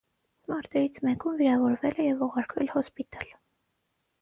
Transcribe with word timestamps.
Մարտերից 0.51 0.95
մեկում 1.07 1.35
վիրավորվել 1.41 2.01
է 2.05 2.07
և 2.09 2.25
ուղարկվել 2.29 2.73
հոսպիտալ։ 2.75 3.31